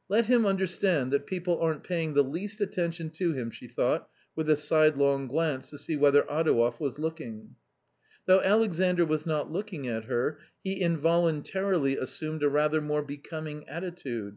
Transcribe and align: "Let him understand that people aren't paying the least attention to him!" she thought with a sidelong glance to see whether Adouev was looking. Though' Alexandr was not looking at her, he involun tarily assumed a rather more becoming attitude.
"Let 0.10 0.26
him 0.26 0.44
understand 0.44 1.10
that 1.14 1.24
people 1.24 1.58
aren't 1.60 1.82
paying 1.82 2.12
the 2.12 2.22
least 2.22 2.60
attention 2.60 3.08
to 3.12 3.32
him!" 3.32 3.50
she 3.50 3.66
thought 3.66 4.06
with 4.36 4.50
a 4.50 4.54
sidelong 4.54 5.28
glance 5.28 5.70
to 5.70 5.78
see 5.78 5.96
whether 5.96 6.24
Adouev 6.24 6.78
was 6.78 6.98
looking. 6.98 7.56
Though' 8.26 8.42
Alexandr 8.42 9.06
was 9.06 9.24
not 9.24 9.50
looking 9.50 9.88
at 9.88 10.04
her, 10.04 10.40
he 10.62 10.78
involun 10.82 11.42
tarily 11.42 11.98
assumed 11.98 12.42
a 12.42 12.50
rather 12.50 12.82
more 12.82 13.02
becoming 13.02 13.66
attitude. 13.66 14.36